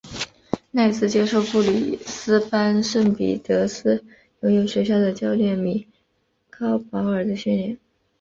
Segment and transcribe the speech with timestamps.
[0.71, 4.03] 赖斯接受布里斯班圣彼得斯
[4.39, 5.87] 游泳学校的教练米
[6.49, 7.77] 高保尔的训练。